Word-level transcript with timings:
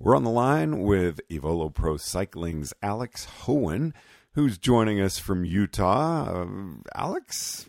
We're 0.00 0.14
on 0.14 0.22
the 0.22 0.30
line 0.30 0.82
with 0.82 1.20
Aevolo 1.28 1.74
Pro 1.74 1.96
Cycling's 1.96 2.72
Alex 2.80 3.26
Hoehn, 3.42 3.92
who's 4.34 4.56
joining 4.56 5.00
us 5.00 5.18
from 5.18 5.44
Utah. 5.44 6.42
Uh, 6.42 6.46
Alex, 6.94 7.68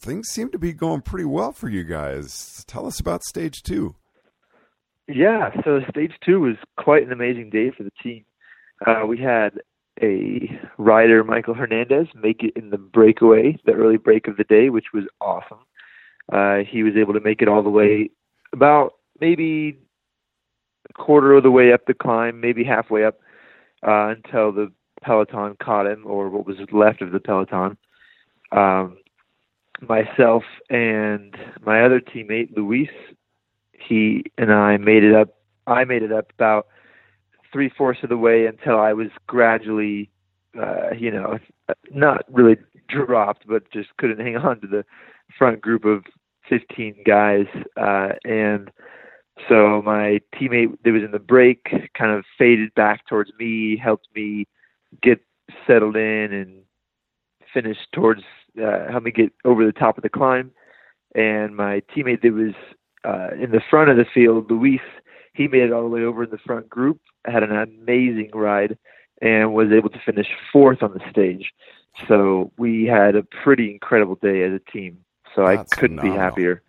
things 0.00 0.28
seem 0.28 0.50
to 0.52 0.58
be 0.58 0.72
going 0.72 1.02
pretty 1.02 1.26
well 1.26 1.52
for 1.52 1.68
you 1.68 1.84
guys. 1.84 2.64
Tell 2.66 2.86
us 2.86 2.98
about 2.98 3.22
stage 3.22 3.62
two. 3.62 3.94
Yeah, 5.06 5.50
so 5.62 5.80
stage 5.90 6.12
two 6.24 6.40
was 6.40 6.56
quite 6.78 7.02
an 7.02 7.12
amazing 7.12 7.50
day 7.50 7.70
for 7.70 7.82
the 7.82 7.92
team. 8.02 8.24
Uh, 8.86 9.04
we 9.06 9.18
had 9.18 9.60
a 10.00 10.58
rider, 10.78 11.22
Michael 11.22 11.52
Hernandez, 11.52 12.06
make 12.14 12.42
it 12.42 12.54
in 12.56 12.70
the 12.70 12.78
breakaway, 12.78 13.58
the 13.66 13.72
early 13.72 13.98
break 13.98 14.26
of 14.26 14.38
the 14.38 14.44
day, 14.44 14.70
which 14.70 14.86
was 14.94 15.04
awesome. 15.20 15.58
Uh, 16.32 16.64
he 16.66 16.82
was 16.82 16.94
able 16.96 17.12
to 17.12 17.20
make 17.20 17.42
it 17.42 17.48
all 17.48 17.62
the 17.62 17.68
way 17.68 18.08
about 18.54 18.94
maybe 19.20 19.78
quarter 20.98 21.34
of 21.34 21.42
the 21.42 21.50
way 21.50 21.72
up 21.72 21.86
the 21.86 21.94
climb, 21.94 22.40
maybe 22.40 22.64
halfway 22.64 23.04
up, 23.04 23.20
uh, 23.86 24.08
until 24.08 24.52
the 24.52 24.70
peloton 25.02 25.56
caught 25.62 25.86
him, 25.86 26.04
or 26.06 26.28
what 26.28 26.46
was 26.46 26.56
left 26.72 27.02
of 27.02 27.12
the 27.12 27.20
peloton. 27.20 27.76
Um, 28.52 28.98
myself 29.80 30.42
and 30.70 31.36
my 31.64 31.84
other 31.84 32.00
teammate, 32.00 32.56
Luis, 32.56 32.88
he 33.72 34.24
and 34.36 34.52
I 34.52 34.76
made 34.76 35.04
it 35.04 35.14
up. 35.14 35.28
I 35.66 35.84
made 35.84 36.02
it 36.02 36.12
up 36.12 36.32
about 36.32 36.66
three 37.52 37.70
fourths 37.76 38.00
of 38.02 38.08
the 38.08 38.16
way 38.16 38.46
until 38.46 38.78
I 38.78 38.92
was 38.92 39.08
gradually, 39.26 40.10
uh, 40.60 40.90
you 40.98 41.10
know, 41.10 41.38
not 41.90 42.24
really 42.32 42.56
dropped, 42.88 43.46
but 43.46 43.70
just 43.70 43.96
couldn't 43.98 44.20
hang 44.20 44.36
on 44.36 44.60
to 44.60 44.66
the 44.66 44.84
front 45.38 45.60
group 45.60 45.84
of 45.84 46.04
15 46.48 47.02
guys. 47.06 47.46
Uh, 47.76 48.10
and 48.24 48.70
so 49.48 49.82
my 49.82 50.20
teammate 50.34 50.76
that 50.84 50.92
was 50.92 51.02
in 51.02 51.10
the 51.10 51.18
break 51.18 51.68
kind 51.96 52.12
of 52.12 52.24
faded 52.36 52.74
back 52.74 53.06
towards 53.06 53.30
me, 53.38 53.76
helped 53.76 54.08
me 54.14 54.46
get 55.02 55.20
settled 55.66 55.96
in 55.96 56.32
and 56.32 56.62
finish 57.52 57.78
towards, 57.92 58.22
uh, 58.60 58.90
helped 58.90 59.06
me 59.06 59.10
get 59.10 59.32
over 59.44 59.64
the 59.64 59.72
top 59.72 59.96
of 59.96 60.02
the 60.02 60.08
climb. 60.08 60.50
And 61.14 61.56
my 61.56 61.82
teammate 61.94 62.22
that 62.22 62.32
was 62.32 62.54
uh, 63.04 63.34
in 63.42 63.50
the 63.50 63.62
front 63.70 63.90
of 63.90 63.96
the 63.96 64.04
field, 64.12 64.50
Luis, 64.50 64.80
he 65.34 65.48
made 65.48 65.62
it 65.62 65.72
all 65.72 65.82
the 65.82 65.88
way 65.88 66.02
over 66.02 66.24
in 66.24 66.30
the 66.30 66.38
front 66.38 66.68
group, 66.68 67.00
had 67.24 67.42
an 67.42 67.52
amazing 67.52 68.30
ride, 68.34 68.76
and 69.22 69.54
was 69.54 69.70
able 69.72 69.88
to 69.90 70.00
finish 70.04 70.26
fourth 70.52 70.82
on 70.82 70.92
the 70.92 71.10
stage. 71.10 71.52
So 72.06 72.52
we 72.58 72.84
had 72.84 73.16
a 73.16 73.22
pretty 73.22 73.70
incredible 73.70 74.16
day 74.16 74.42
as 74.42 74.52
a 74.52 74.70
team. 74.70 74.98
So 75.34 75.46
That's 75.46 75.72
I 75.72 75.80
couldn't 75.80 75.98
phenomenal. 75.98 76.16
be 76.16 76.20
happier. 76.20 76.62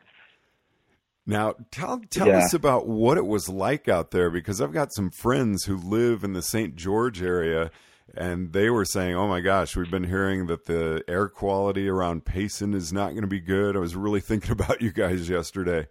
Now, 1.29 1.53
tell 1.69 2.01
tell 2.09 2.28
Yeah. 2.28 2.40
us 2.40 2.56
about 2.56 2.88
what 2.88 3.17
it 3.19 3.25
was 3.28 3.47
like 3.50 3.88
out 3.88 4.09
there 4.09 4.31
because 4.31 4.59
I've 4.59 4.72
got 4.73 4.91
some 4.91 5.12
friends 5.12 5.66
who 5.66 5.78
live 5.78 6.23
in 6.23 6.34
the 6.34 6.41
St. 6.41 6.75
George 6.75 7.22
area, 7.22 7.69
and 8.16 8.51
they 8.51 8.72
were 8.72 8.84
saying, 8.84 9.16
"Oh 9.16 9.28
my 9.28 9.40
gosh, 9.40 9.75
we've 9.75 9.91
been 9.91 10.06
hearing 10.06 10.47
that 10.47 10.66
the 10.66 11.03
air 11.07 11.28
quality 11.29 11.88
around 11.88 12.25
Payson 12.25 12.73
is 12.73 12.91
not 12.91 13.12
going 13.12 13.22
to 13.22 13.28
be 13.28 13.40
good." 13.40 13.75
I 13.75 13.79
was 13.79 13.95
really 13.95 14.22
thinking 14.29 14.51
about 14.51 14.81
you 14.81 14.91
guys 14.91 15.29
yesterday. 15.29 15.88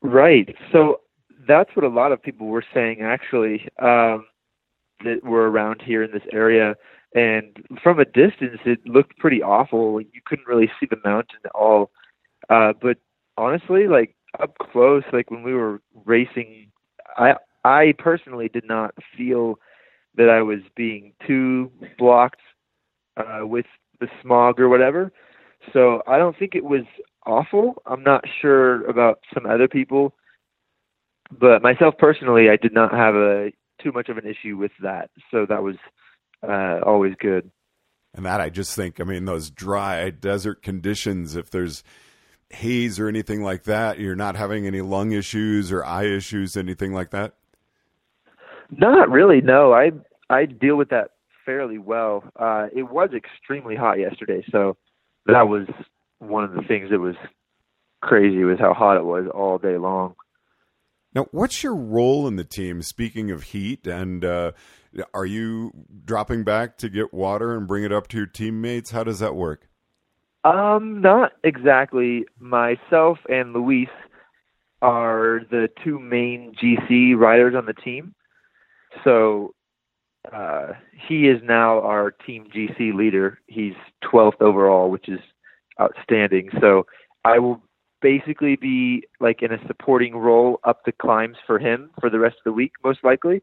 Right. 0.00 0.54
So 0.72 1.00
that's 1.46 1.70
what 1.76 1.84
a 1.84 1.88
lot 1.88 2.10
of 2.12 2.22
people 2.22 2.46
were 2.46 2.64
saying 2.72 3.02
actually 3.02 3.68
um, 3.80 4.26
that 5.04 5.24
were 5.24 5.50
around 5.50 5.82
here 5.84 6.02
in 6.02 6.10
this 6.12 6.26
area. 6.32 6.74
And 7.14 7.64
from 7.82 7.98
a 7.98 8.04
distance, 8.06 8.60
it 8.64 8.78
looked 8.86 9.18
pretty 9.18 9.42
awful. 9.42 10.00
You 10.00 10.20
couldn't 10.24 10.46
really 10.48 10.70
see 10.80 10.86
the 10.88 10.98
mountain 11.04 11.38
at 11.44 11.52
all. 11.54 11.90
Uh, 12.48 12.72
but 12.80 12.98
honestly, 13.36 13.86
like 13.88 14.14
up 14.38 14.56
close, 14.58 15.04
like 15.12 15.30
when 15.30 15.42
we 15.42 15.54
were 15.54 15.80
racing, 16.04 16.70
I 17.16 17.34
I 17.64 17.94
personally 17.98 18.48
did 18.48 18.66
not 18.66 18.94
feel 19.16 19.58
that 20.16 20.28
I 20.28 20.42
was 20.42 20.60
being 20.74 21.12
too 21.26 21.70
blocked 21.98 22.40
uh, 23.16 23.46
with 23.46 23.66
the 24.00 24.08
smog 24.22 24.60
or 24.60 24.68
whatever. 24.68 25.12
So 25.72 26.02
I 26.06 26.18
don't 26.18 26.38
think 26.38 26.54
it 26.54 26.64
was 26.64 26.84
awful. 27.26 27.82
I'm 27.86 28.02
not 28.02 28.24
sure 28.40 28.86
about 28.88 29.18
some 29.34 29.46
other 29.46 29.68
people, 29.68 30.14
but 31.30 31.62
myself 31.62 31.94
personally, 31.98 32.48
I 32.50 32.56
did 32.56 32.72
not 32.72 32.92
have 32.92 33.14
a 33.14 33.52
too 33.82 33.92
much 33.92 34.08
of 34.08 34.16
an 34.16 34.26
issue 34.26 34.56
with 34.56 34.72
that. 34.82 35.10
So 35.30 35.44
that 35.48 35.62
was 35.62 35.76
uh, 36.46 36.80
always 36.84 37.14
good. 37.18 37.50
And 38.14 38.24
that 38.24 38.40
I 38.40 38.48
just 38.48 38.74
think, 38.74 39.00
I 39.00 39.04
mean, 39.04 39.26
those 39.26 39.50
dry 39.50 40.08
desert 40.10 40.62
conditions, 40.62 41.36
if 41.36 41.50
there's 41.50 41.82
haze 42.50 42.98
or 42.98 43.08
anything 43.08 43.42
like 43.42 43.64
that, 43.64 43.98
you're 43.98 44.16
not 44.16 44.36
having 44.36 44.66
any 44.66 44.80
lung 44.80 45.12
issues 45.12 45.72
or 45.72 45.84
eye 45.84 46.06
issues, 46.06 46.56
anything 46.56 46.92
like 46.92 47.10
that. 47.10 47.34
Not 48.70 49.10
really. 49.10 49.40
No, 49.40 49.72
I 49.72 49.92
I 50.28 50.46
deal 50.46 50.76
with 50.76 50.88
that 50.90 51.10
fairly 51.44 51.78
well. 51.78 52.24
Uh, 52.36 52.66
it 52.74 52.84
was 52.84 53.10
extremely 53.16 53.76
hot 53.76 53.98
yesterday, 53.98 54.44
so 54.50 54.76
that 55.26 55.48
was 55.48 55.66
one 56.18 56.44
of 56.44 56.52
the 56.52 56.62
things 56.62 56.90
that 56.90 56.98
was 56.98 57.14
crazy 58.02 58.42
was 58.44 58.58
how 58.58 58.74
hot 58.74 58.96
it 58.96 59.04
was 59.04 59.26
all 59.32 59.58
day 59.58 59.76
long. 59.76 60.14
Now, 61.14 61.26
what's 61.30 61.62
your 61.62 61.74
role 61.74 62.26
in 62.26 62.36
the 62.36 62.44
team? 62.44 62.82
Speaking 62.82 63.30
of 63.30 63.44
heat, 63.44 63.86
and 63.86 64.24
uh, 64.24 64.52
are 65.14 65.24
you 65.24 65.72
dropping 66.04 66.44
back 66.44 66.76
to 66.78 66.88
get 66.88 67.14
water 67.14 67.56
and 67.56 67.66
bring 67.66 67.84
it 67.84 67.92
up 67.92 68.08
to 68.08 68.18
your 68.18 68.26
teammates? 68.26 68.90
How 68.90 69.04
does 69.04 69.20
that 69.20 69.34
work? 69.34 69.68
Um, 70.46 71.00
not 71.00 71.32
exactly. 71.42 72.24
Myself 72.38 73.18
and 73.28 73.52
Luis 73.52 73.88
are 74.80 75.40
the 75.50 75.68
two 75.82 75.98
main 75.98 76.54
GC 76.62 77.16
riders 77.16 77.54
on 77.56 77.66
the 77.66 77.72
team. 77.72 78.14
So 79.02 79.54
uh, 80.32 80.68
he 81.08 81.26
is 81.26 81.40
now 81.42 81.80
our 81.80 82.12
team 82.12 82.46
GC 82.54 82.94
leader. 82.94 83.40
He's 83.48 83.74
12th 84.04 84.40
overall, 84.40 84.88
which 84.88 85.08
is 85.08 85.18
outstanding. 85.80 86.50
So 86.60 86.86
I 87.24 87.40
will 87.40 87.60
basically 88.00 88.54
be 88.54 89.02
like 89.18 89.42
in 89.42 89.52
a 89.52 89.66
supporting 89.66 90.16
role 90.16 90.60
up 90.62 90.84
the 90.84 90.92
climbs 90.92 91.38
for 91.44 91.58
him 91.58 91.90
for 92.00 92.08
the 92.08 92.20
rest 92.20 92.36
of 92.36 92.44
the 92.44 92.52
week, 92.52 92.72
most 92.84 93.02
likely. 93.02 93.42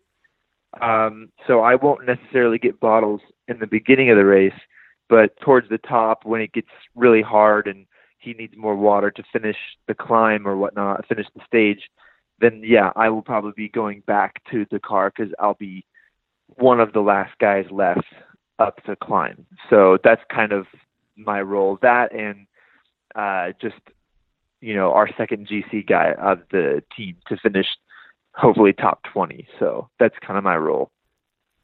Um, 0.82 1.30
so 1.48 1.60
I 1.60 1.76
won't 1.76 2.06
necessarily 2.06 2.60
get 2.60 2.80
bottles 2.80 3.20
in 3.50 3.60
the 3.60 3.68
beginning 3.68 4.10
of 4.10 4.16
the 4.16 4.26
race, 4.26 4.54
but 5.10 5.40
towards 5.42 5.70
the 5.70 5.78
top 5.78 6.26
when 6.26 6.42
it 6.42 6.54
gets 6.54 6.70
really 6.96 7.22
hard 7.22 7.68
and 7.68 7.86
he 8.18 8.34
needs 8.34 8.54
more 8.56 8.76
water 8.76 9.12
to 9.12 9.24
finish 9.34 9.58
the 9.88 9.94
climb 9.94 10.48
or 10.48 10.56
whatnot, 10.56 11.08
finish 11.08 11.28
the 11.36 11.42
stage, 11.46 11.90
then 12.40 12.62
yeah, 12.64 12.92
I 12.96 13.10
will 13.10 13.22
probably 13.22 13.52
be 13.56 13.70
going 13.70 14.02
back 14.08 14.42
to 14.52 14.66
the 14.72 14.80
car 14.80 15.12
because 15.16 15.34
I'll 15.40 15.56
be 15.56 15.86
one 16.48 16.80
of 16.80 16.94
the 16.94 17.02
last 17.02 17.38
guys 17.40 17.66
left 17.70 18.06
up 18.60 18.84
to 18.86 18.96
climb. 18.96 19.46
So 19.70 19.98
that's 20.04 20.22
kind 20.34 20.52
of 20.52 20.68
my 21.16 21.42
role. 21.42 21.78
That 21.82 22.14
and 22.14 22.48
uh, 23.16 23.54
just 23.62 23.80
you 24.62 24.76
know 24.76 24.94
our 24.94 25.10
second 25.18 25.48
GC 25.48 25.88
guy 25.88 26.14
of 26.14 26.40
the 26.52 26.84
team 26.96 27.18
to 27.28 27.38
finish 27.38 27.68
hopefully 28.36 28.74
top 28.74 29.02
20. 29.14 29.48
So 29.60 29.90
that's 30.00 30.16
kind 30.26 30.38
of 30.38 30.44
my 30.44 30.58
role. 30.58 30.92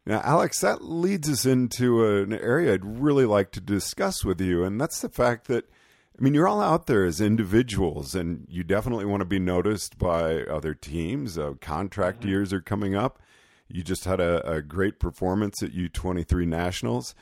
Now, 0.10 0.22
Alex, 0.24 0.60
that 0.62 0.84
leads 0.84 1.30
us 1.30 1.46
into 1.46 2.04
an 2.04 2.34
area 2.34 2.74
I'd 2.74 3.00
really 3.00 3.26
like 3.26 3.52
to 3.52 3.62
discuss 3.62 4.26
with 4.26 4.42
you, 4.42 4.64
and 4.64 4.82
that's 4.82 5.02
the 5.02 5.08
fact 5.08 5.46
that, 5.50 5.70
I 6.18 6.24
mean, 6.24 6.34
you're 6.34 6.48
all 6.48 6.64
out 6.64 6.88
there 6.88 7.06
as 7.06 7.22
individuals, 7.22 8.16
and 8.16 8.48
you 8.50 8.64
definitely 8.64 9.06
want 9.06 9.22
to 9.22 9.26
be 9.26 9.38
noticed 9.38 10.00
by 10.00 10.42
other 10.46 10.74
teams. 10.74 11.38
Uh, 11.38 11.54
contract 11.62 12.22
mm-hmm. 12.22 12.30
years 12.30 12.52
are 12.52 12.60
coming 12.60 12.96
up. 12.96 13.22
You 13.68 13.84
just 13.84 14.06
had 14.06 14.20
a, 14.20 14.44
a 14.52 14.64
great 14.64 15.00
performance 15.00 15.62
at 15.62 15.74
U23 15.74 16.48
Nationals. 16.48 17.14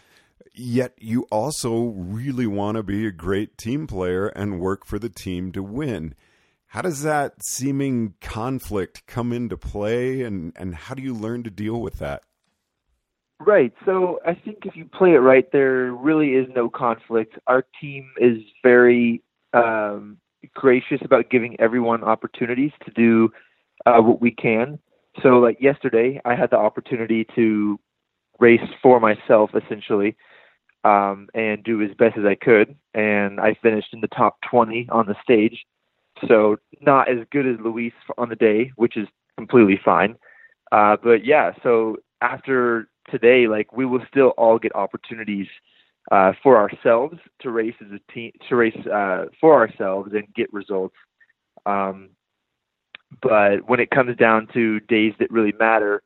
Yet 0.54 0.94
you 0.98 1.24
also 1.24 1.88
really 1.88 2.48
want 2.48 2.78
to 2.78 2.84
be 2.84 3.06
a 3.06 3.12
great 3.12 3.58
team 3.58 3.86
player 3.86 4.28
and 4.28 4.62
work 4.62 4.86
for 4.86 4.98
the 4.98 5.10
team 5.10 5.52
to 5.52 5.62
win. 5.62 6.16
How 6.68 6.84
does 6.84 7.04
that 7.04 7.34
seeming 7.44 8.14
conflict 8.22 9.06
come 9.08 9.34
into 9.34 9.58
play, 9.58 10.22
and, 10.22 10.54
and 10.56 10.74
how 10.74 10.96
do 10.96 11.02
you 11.02 11.14
learn 11.14 11.44
to 11.44 11.50
deal 11.50 11.82
with 11.82 12.00
that? 12.00 12.24
Right. 13.48 13.72
So 13.86 14.20
I 14.26 14.34
think 14.34 14.66
if 14.66 14.76
you 14.76 14.84
play 14.84 15.12
it 15.12 15.20
right, 15.20 15.50
there 15.54 15.94
really 15.94 16.32
is 16.32 16.48
no 16.54 16.70
conflict. 16.70 17.40
Our 17.48 17.64
team 17.80 18.12
is 18.20 18.40
very 18.62 19.24
um, 19.54 20.18
gracious 20.54 21.00
about 21.02 21.30
giving 21.30 21.58
everyone 21.58 22.04
opportunities 22.04 22.72
to 22.84 22.92
do 22.92 23.32
uh, 23.86 24.02
what 24.02 24.20
we 24.20 24.32
can. 24.32 24.80
So, 25.24 25.40
like 25.40 25.62
yesterday, 25.62 26.20
I 26.26 26.36
had 26.36 26.50
the 26.50 26.58
opportunity 26.58 27.26
to 27.36 27.80
race 28.38 28.70
for 28.84 29.00
myself 29.00 29.52
essentially 29.56 30.18
um, 30.84 31.30
and 31.34 31.64
do 31.64 31.82
as 31.82 31.92
best 31.98 32.18
as 32.18 32.26
I 32.26 32.36
could, 32.36 32.76
and 32.94 33.40
I 33.40 33.56
finished 33.64 33.94
in 33.94 34.02
the 34.02 34.10
top 34.10 34.40
20 34.52 34.90
on 34.92 35.06
the 35.06 35.16
stage. 35.24 35.66
So, 36.28 36.58
not 36.82 37.10
as 37.10 37.20
good 37.32 37.48
as 37.48 37.56
Luis 37.64 37.94
on 38.18 38.28
the 38.28 38.36
day, 38.36 38.74
which 38.76 38.98
is 38.98 39.08
completely 39.38 39.80
fine. 39.86 40.18
Uh, 40.74 40.98
but 41.02 41.24
yeah, 41.24 41.52
so 41.64 41.96
after 42.22 42.90
today, 43.10 43.48
like 43.48 43.72
we 43.74 43.86
will 43.86 44.04
still 44.10 44.30
all 44.38 44.60
get 44.60 44.76
opportunities 44.76 45.48
uh, 46.12 46.34
for 46.42 46.58
ourselves 46.58 47.18
to 47.42 47.52
race 47.52 47.76
as 47.82 47.92
a 47.92 48.12
team, 48.12 48.32
to 48.48 48.56
race 48.56 48.78
uh, 48.88 49.26
for 49.40 49.56
ourselves 49.56 50.12
and 50.14 50.34
get 50.34 50.52
results. 50.54 50.96
Um, 51.66 52.10
but 53.22 53.68
when 53.68 53.80
it 53.80 53.90
comes 53.90 54.16
down 54.18 54.48
to 54.54 54.80
days 54.82 55.14
that 55.20 55.32
really 55.32 55.54
matter, 55.60 56.02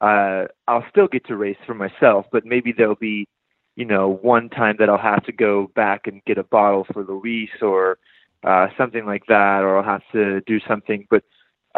uh, 0.00 0.44
I'll 0.66 0.84
still 0.90 1.08
get 1.08 1.26
to 1.26 1.36
race 1.36 1.56
for 1.66 1.74
myself. 1.74 2.26
But 2.32 2.44
maybe 2.44 2.72
there'll 2.72 2.94
be, 2.94 3.28
you 3.76 3.84
know, 3.84 4.18
one 4.22 4.48
time 4.48 4.76
that 4.78 4.88
I'll 4.88 4.98
have 4.98 5.24
to 5.24 5.32
go 5.32 5.70
back 5.74 6.06
and 6.06 6.24
get 6.24 6.38
a 6.38 6.44
bottle 6.44 6.86
for 6.92 7.04
Luis 7.04 7.50
or 7.60 7.98
uh, 8.44 8.68
something 8.76 9.06
like 9.06 9.26
that, 9.26 9.60
or 9.62 9.78
I'll 9.78 9.84
have 9.84 10.02
to 10.12 10.40
do 10.42 10.60
something. 10.68 11.06
But 11.10 11.24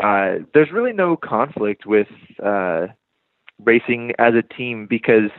uh, 0.02 0.44
there's 0.52 0.72
really 0.72 0.92
no 0.92 1.16
conflict 1.16 1.86
with 1.86 2.08
uh, 2.42 2.88
racing 3.62 4.12
as 4.18 4.34
a 4.34 4.42
team 4.42 4.86
because 4.88 5.30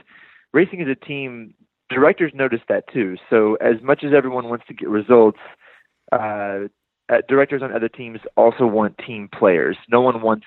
racing 0.53 0.81
as 0.81 0.87
a 0.87 0.95
team, 0.95 1.53
directors 1.89 2.31
notice 2.33 2.61
that 2.69 2.85
too. 2.91 3.17
So 3.29 3.55
as 3.55 3.81
much 3.81 4.03
as 4.03 4.13
everyone 4.13 4.49
wants 4.49 4.65
to 4.67 4.73
get 4.73 4.89
results, 4.89 5.39
uh, 6.11 6.67
directors 7.27 7.61
on 7.61 7.73
other 7.73 7.89
teams 7.89 8.19
also 8.35 8.65
want 8.65 8.97
team 8.97 9.29
players. 9.31 9.77
No 9.89 10.01
one 10.01 10.21
wants 10.21 10.45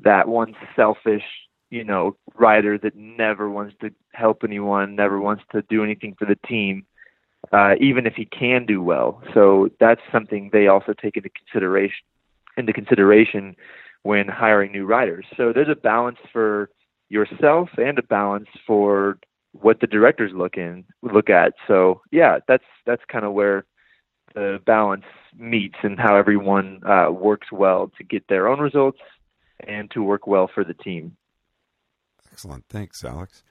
that 0.00 0.28
one 0.28 0.54
selfish, 0.74 1.24
you 1.70 1.84
know, 1.84 2.16
rider 2.34 2.78
that 2.78 2.94
never 2.96 3.50
wants 3.50 3.74
to 3.80 3.90
help 4.12 4.42
anyone, 4.44 4.94
never 4.94 5.20
wants 5.20 5.42
to 5.52 5.62
do 5.62 5.82
anything 5.82 6.14
for 6.18 6.26
the 6.26 6.36
team, 6.46 6.84
uh, 7.52 7.74
even 7.80 8.06
if 8.06 8.14
he 8.14 8.26
can 8.26 8.66
do 8.66 8.82
well. 8.82 9.22
So 9.32 9.70
that's 9.80 10.02
something 10.12 10.50
they 10.52 10.66
also 10.66 10.92
take 10.92 11.16
into 11.16 11.30
consideration 11.30 12.04
into 12.58 12.72
consideration 12.72 13.54
when 14.02 14.28
hiring 14.28 14.72
new 14.72 14.86
riders. 14.86 15.26
So 15.36 15.52
there's 15.52 15.68
a 15.68 15.74
balance 15.74 16.18
for 16.32 16.70
yourself 17.08 17.70
and 17.76 17.98
a 17.98 18.02
balance 18.02 18.48
for 18.66 19.18
what 19.52 19.80
the 19.80 19.86
directors 19.86 20.32
look 20.34 20.56
in 20.56 20.84
look 21.02 21.30
at. 21.30 21.54
So 21.66 22.02
yeah, 22.10 22.38
that's 22.46 22.64
that's 22.84 23.02
kind 23.10 23.24
of 23.24 23.32
where 23.32 23.64
the 24.34 24.60
balance 24.66 25.04
meets 25.36 25.76
and 25.82 25.98
how 25.98 26.16
everyone 26.16 26.80
uh, 26.86 27.10
works 27.10 27.48
well 27.50 27.90
to 27.96 28.04
get 28.04 28.28
their 28.28 28.48
own 28.48 28.60
results 28.60 28.98
and 29.66 29.90
to 29.92 30.02
work 30.02 30.26
well 30.26 30.50
for 30.52 30.64
the 30.64 30.74
team. 30.74 31.16
Excellent, 32.30 32.64
thanks, 32.68 33.02
Alex. 33.02 33.42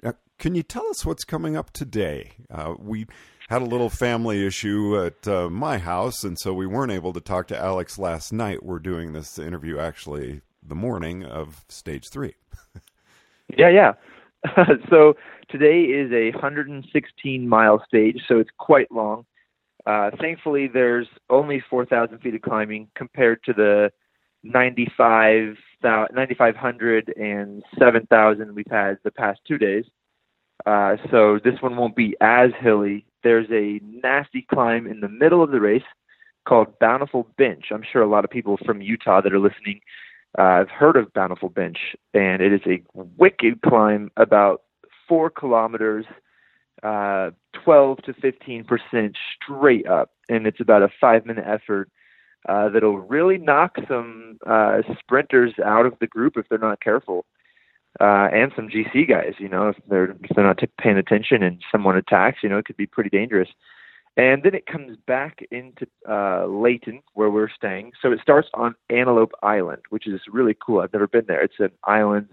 Now, 0.00 0.14
can 0.38 0.54
you 0.54 0.62
tell 0.62 0.86
us 0.88 1.04
what's 1.04 1.24
coming 1.24 1.56
up 1.56 1.72
today? 1.72 2.32
Uh, 2.48 2.74
we 2.78 3.06
had 3.48 3.62
a 3.62 3.66
little 3.66 3.90
family 3.90 4.46
issue 4.46 5.02
at 5.04 5.26
uh, 5.26 5.50
my 5.50 5.78
house, 5.78 6.22
and 6.22 6.38
so 6.38 6.54
we 6.54 6.66
weren't 6.66 6.92
able 6.92 7.12
to 7.14 7.20
talk 7.20 7.48
to 7.48 7.58
Alex 7.58 7.98
last 7.98 8.32
night. 8.32 8.62
We're 8.62 8.78
doing 8.78 9.12
this 9.12 9.38
interview 9.38 9.78
actually 9.78 10.42
the 10.62 10.76
morning 10.76 11.24
of 11.24 11.64
stage 11.68 12.04
three. 12.12 12.34
Yeah, 13.56 13.68
yeah. 13.70 13.92
so 14.90 15.14
today 15.50 15.82
is 15.82 16.12
a 16.12 16.30
116 16.32 17.48
mile 17.48 17.82
stage, 17.86 18.20
so 18.28 18.38
it's 18.38 18.50
quite 18.58 18.90
long. 18.90 19.24
Uh, 19.86 20.10
thankfully, 20.20 20.68
there's 20.72 21.08
only 21.30 21.62
4,000 21.70 22.18
feet 22.18 22.34
of 22.34 22.42
climbing 22.42 22.88
compared 22.94 23.42
to 23.44 23.52
the 23.52 23.90
95, 24.44 25.56
9,500 25.82 27.14
and 27.16 27.62
7,000 27.78 28.54
we've 28.54 28.66
had 28.70 28.98
the 29.04 29.10
past 29.10 29.40
two 29.46 29.58
days. 29.58 29.84
Uh, 30.66 30.96
so 31.10 31.38
this 31.42 31.54
one 31.60 31.76
won't 31.76 31.96
be 31.96 32.14
as 32.20 32.50
hilly. 32.60 33.06
There's 33.22 33.48
a 33.50 33.80
nasty 33.84 34.46
climb 34.52 34.86
in 34.86 35.00
the 35.00 35.08
middle 35.08 35.42
of 35.42 35.50
the 35.50 35.60
race 35.60 35.82
called 36.46 36.78
Bountiful 36.80 37.28
Bench. 37.36 37.66
I'm 37.72 37.84
sure 37.92 38.02
a 38.02 38.08
lot 38.08 38.24
of 38.24 38.30
people 38.30 38.58
from 38.64 38.80
Utah 38.82 39.20
that 39.20 39.32
are 39.32 39.38
listening 39.38 39.80
uh, 40.36 40.42
I've 40.42 40.70
heard 40.70 40.96
of 40.96 41.12
Bountiful 41.12 41.48
Bench, 41.48 41.78
and 42.12 42.42
it 42.42 42.52
is 42.52 42.60
a 42.66 42.82
wicked 43.16 43.62
climb, 43.62 44.10
about 44.16 44.62
four 45.08 45.30
kilometers, 45.30 46.04
uh, 46.82 47.30
12 47.64 47.98
to 48.02 48.12
15 48.14 48.64
percent 48.64 49.16
straight 49.34 49.86
up, 49.86 50.10
and 50.28 50.46
it's 50.46 50.60
about 50.60 50.82
a 50.82 50.90
five-minute 51.00 51.44
effort 51.46 51.90
uh, 52.48 52.68
that'll 52.68 52.98
really 52.98 53.38
knock 53.38 53.76
some 53.88 54.38
uh, 54.46 54.82
sprinters 54.98 55.54
out 55.64 55.86
of 55.86 55.94
the 56.00 56.06
group 56.06 56.36
if 56.36 56.48
they're 56.48 56.58
not 56.58 56.80
careful, 56.80 57.24
uh, 58.00 58.28
and 58.32 58.52
some 58.54 58.68
GC 58.68 59.08
guys. 59.08 59.34
You 59.38 59.48
know, 59.48 59.68
if 59.68 59.76
they're 59.88 60.10
if 60.10 60.30
they're 60.34 60.44
not 60.44 60.58
t- 60.58 60.68
paying 60.78 60.98
attention 60.98 61.42
and 61.42 61.62
someone 61.72 61.96
attacks, 61.96 62.38
you 62.42 62.48
know, 62.48 62.58
it 62.58 62.66
could 62.66 62.76
be 62.76 62.86
pretty 62.86 63.10
dangerous. 63.10 63.48
And 64.18 64.42
then 64.42 64.52
it 64.52 64.66
comes 64.66 64.98
back 65.06 65.38
into 65.52 65.86
uh, 66.08 66.44
Layton, 66.46 67.02
where 67.14 67.30
we're 67.30 67.48
staying. 67.48 67.92
So 68.02 68.10
it 68.10 68.18
starts 68.20 68.48
on 68.52 68.74
Antelope 68.90 69.30
Island, 69.44 69.82
which 69.90 70.08
is 70.08 70.20
really 70.28 70.56
cool. 70.60 70.80
I've 70.80 70.92
never 70.92 71.06
been 71.06 71.26
there. 71.28 71.40
It's 71.40 71.60
an 71.60 71.70
island 71.84 72.30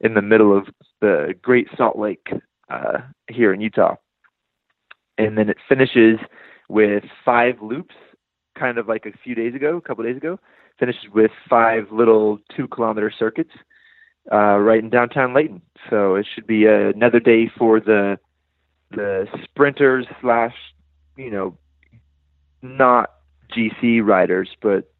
in 0.00 0.14
the 0.14 0.22
middle 0.22 0.56
of 0.56 0.66
the 1.00 1.34
Great 1.40 1.68
Salt 1.76 1.96
Lake 1.96 2.26
uh, 2.68 2.98
here 3.30 3.52
in 3.54 3.60
Utah. 3.60 3.94
And 5.16 5.38
then 5.38 5.48
it 5.48 5.58
finishes 5.68 6.18
with 6.68 7.04
five 7.24 7.62
loops, 7.62 7.94
kind 8.58 8.76
of 8.76 8.88
like 8.88 9.06
a 9.06 9.16
few 9.22 9.36
days 9.36 9.54
ago, 9.54 9.76
a 9.76 9.80
couple 9.80 10.02
days 10.02 10.16
ago. 10.16 10.40
Finishes 10.80 11.08
with 11.14 11.30
five 11.48 11.84
little 11.92 12.40
two 12.56 12.66
kilometer 12.66 13.12
circuits 13.16 13.52
uh, 14.32 14.58
right 14.58 14.82
in 14.82 14.90
downtown 14.90 15.34
Layton. 15.34 15.62
So 15.88 16.16
it 16.16 16.26
should 16.34 16.48
be 16.48 16.66
another 16.66 17.20
day 17.20 17.48
for 17.56 17.78
the 17.78 18.18
the 18.90 19.26
sprinters 19.44 20.06
slash 20.20 20.54
you 21.18 21.30
know, 21.30 21.58
not 22.62 23.10
GC 23.54 24.04
riders, 24.04 24.48
but 24.62 24.90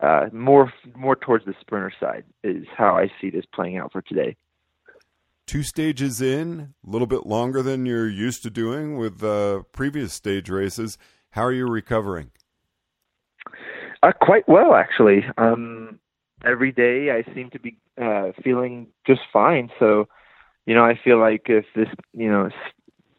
uh, 0.00 0.28
more 0.32 0.72
more 0.96 1.16
towards 1.16 1.44
the 1.44 1.54
sprinter 1.60 1.92
side 2.00 2.24
is 2.44 2.64
how 2.76 2.96
I 2.96 3.10
see 3.20 3.30
this 3.30 3.44
playing 3.52 3.76
out 3.76 3.92
for 3.92 4.00
today. 4.00 4.36
Two 5.46 5.62
stages 5.62 6.20
in, 6.20 6.74
a 6.86 6.90
little 6.90 7.06
bit 7.06 7.26
longer 7.26 7.62
than 7.62 7.86
you're 7.86 8.08
used 8.08 8.42
to 8.44 8.50
doing 8.50 8.96
with 8.98 9.24
uh, 9.24 9.62
previous 9.72 10.12
stage 10.12 10.48
races. 10.50 10.98
How 11.30 11.42
are 11.42 11.52
you 11.52 11.66
recovering? 11.66 12.30
Uh, 14.02 14.12
quite 14.20 14.46
well, 14.46 14.74
actually. 14.74 15.24
Um, 15.38 15.98
every 16.44 16.70
day 16.70 17.10
I 17.10 17.34
seem 17.34 17.50
to 17.50 17.58
be 17.58 17.78
uh, 18.00 18.32
feeling 18.44 18.88
just 19.06 19.22
fine. 19.32 19.70
So, 19.78 20.06
you 20.66 20.74
know, 20.74 20.84
I 20.84 20.98
feel 21.02 21.18
like 21.18 21.46
if 21.46 21.64
this, 21.74 21.88
you 22.12 22.30
know, 22.30 22.50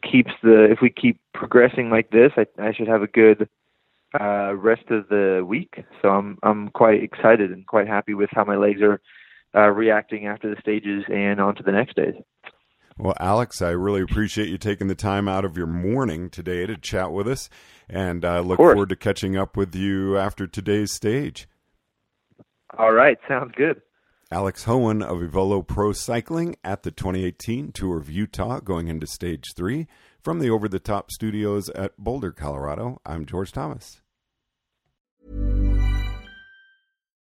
keeps 0.02 0.32
the 0.42 0.70
if 0.70 0.78
we 0.82 0.90
keep 0.90 1.20
progressing 1.34 1.90
like 1.90 2.10
this, 2.10 2.32
I, 2.36 2.46
I 2.58 2.72
should 2.72 2.88
have 2.88 3.02
a 3.02 3.06
good 3.06 3.48
uh, 4.18 4.54
rest 4.54 4.90
of 4.90 5.08
the 5.08 5.44
week. 5.46 5.84
So 6.02 6.08
I'm 6.08 6.38
I'm 6.42 6.68
quite 6.70 7.02
excited 7.02 7.50
and 7.50 7.66
quite 7.66 7.86
happy 7.86 8.14
with 8.14 8.30
how 8.32 8.44
my 8.44 8.56
legs 8.56 8.80
are 8.82 9.00
uh, 9.54 9.68
reacting 9.68 10.26
after 10.26 10.52
the 10.52 10.60
stages 10.60 11.04
and 11.08 11.40
on 11.40 11.54
to 11.56 11.62
the 11.62 11.72
next 11.72 11.96
days. 11.96 12.14
Well, 12.96 13.14
Alex, 13.18 13.62
I 13.62 13.70
really 13.70 14.02
appreciate 14.02 14.48
you 14.48 14.58
taking 14.58 14.88
the 14.88 14.94
time 14.94 15.26
out 15.26 15.46
of 15.46 15.56
your 15.56 15.66
morning 15.66 16.28
today 16.28 16.66
to 16.66 16.76
chat 16.76 17.12
with 17.12 17.26
us, 17.26 17.48
and 17.88 18.26
I 18.26 18.38
uh, 18.38 18.42
look 18.42 18.58
forward 18.58 18.90
to 18.90 18.96
catching 18.96 19.38
up 19.38 19.56
with 19.56 19.74
you 19.74 20.18
after 20.18 20.46
today's 20.46 20.92
stage. 20.92 21.48
All 22.76 22.92
right, 22.92 23.16
sounds 23.26 23.52
good. 23.56 23.80
Alex 24.32 24.64
Hoehn 24.64 25.02
of 25.02 25.18
Aevolo 25.18 25.66
Pro 25.66 25.90
Cycling 25.92 26.54
at 26.62 26.84
the 26.84 26.92
2018 26.92 27.72
Tour 27.72 27.98
of 27.98 28.08
Utah 28.08 28.60
going 28.60 28.86
into 28.86 29.04
stage 29.04 29.54
three. 29.56 29.88
From 30.22 30.38
the 30.38 30.48
Over 30.48 30.68
the 30.68 30.78
Top 30.78 31.10
studios 31.10 31.68
at 31.70 31.98
Boulder, 31.98 32.30
Colorado, 32.30 33.00
I'm 33.04 33.26
George 33.26 33.50
Thomas. 33.50 34.02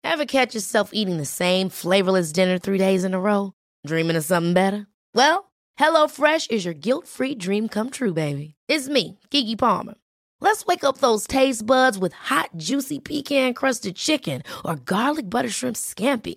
Ever 0.05 0.25
catch 0.25 0.55
yourself 0.55 0.91
eating 0.93 1.17
the 1.17 1.25
same 1.25 1.69
flavorless 1.69 2.31
dinner 2.31 2.59
three 2.59 2.79
days 2.79 3.03
in 3.03 3.13
a 3.13 3.19
row? 3.19 3.55
Dreaming 3.85 4.15
of 4.15 4.25
something 4.25 4.55
better? 4.55 4.87
Well, 5.15 5.51
HelloFresh 5.81 6.53
is 6.53 6.65
your 6.65 6.75
guilt-free 6.75 7.35
dream 7.35 7.67
come 7.67 7.91
true, 7.91 8.15
baby. 8.15 8.55
It's 8.69 8.89
me, 8.89 9.19
Keke 9.33 9.59
Palmer. 9.59 9.95
Let's 10.41 10.65
wake 10.65 10.85
up 10.85 10.99
those 10.99 11.27
taste 11.27 11.67
buds 11.67 11.99
with 11.99 12.13
hot, 12.13 12.51
juicy 12.57 13.01
pecan-crusted 13.01 13.97
chicken 13.97 14.45
or 14.65 14.77
garlic 14.77 15.29
butter 15.29 15.51
shrimp 15.51 15.75
scampi. 15.75 16.37